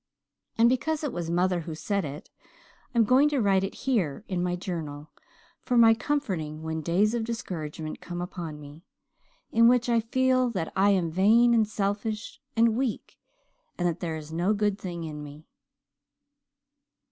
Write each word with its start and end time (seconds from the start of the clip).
And 0.57 0.67
because 0.67 1.03
it 1.03 1.13
was 1.13 1.29
mother 1.29 1.59
who 1.59 1.75
said 1.75 2.03
it 2.03 2.31
I'm 2.95 3.03
going 3.03 3.29
to 3.29 3.39
write 3.39 3.63
it 3.63 3.75
here 3.85 4.25
in 4.27 4.41
my 4.41 4.55
journal, 4.55 5.11
for 5.61 5.77
my 5.77 5.93
comforting 5.93 6.63
when 6.63 6.81
days 6.81 7.13
of 7.13 7.23
discouragement 7.23 8.01
come 8.01 8.19
upon 8.19 8.59
me, 8.59 8.81
in 9.51 9.67
which 9.67 9.89
I 9.89 9.99
feel 9.99 10.49
that 10.53 10.73
I 10.75 10.89
am 10.89 11.11
vain 11.11 11.53
and 11.53 11.67
selfish 11.67 12.41
and 12.55 12.75
weak 12.75 13.19
and 13.77 13.87
that 13.87 13.99
there 13.99 14.15
is 14.15 14.33
no 14.33 14.55
good 14.55 14.79
thing 14.79 15.03
in 15.03 15.21
me. 15.23 15.45